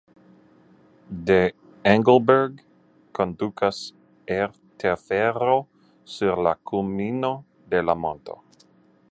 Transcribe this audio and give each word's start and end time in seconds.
De 1.27 1.41
Engelberg 1.83 2.55
kondukas 3.17 3.77
aertelfero 4.33 5.59
sur 6.15 6.43
la 6.49 6.55
kulmino 6.71 7.33
de 7.75 7.85
la 7.91 7.97
monto. 8.07 8.41